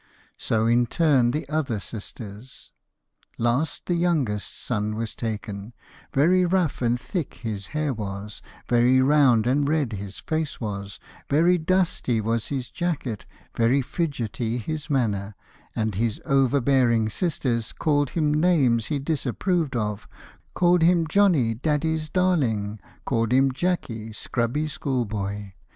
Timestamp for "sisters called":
17.09-18.09